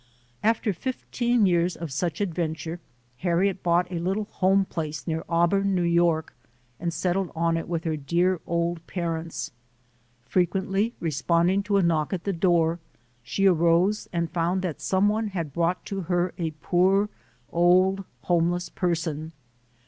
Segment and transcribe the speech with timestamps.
[0.41, 2.79] After fifteen years of such adventure,
[3.17, 5.95] Harriet bought a little home place near Auburn, N.
[5.95, 6.21] Y.,
[6.79, 9.51] and settled on it with her dear old parents.
[10.25, 12.79] Fre quently responding to a knock at the door,
[13.21, 17.07] she arose and found that some one had brought to her a poor,
[17.51, 19.33] old, homeless person.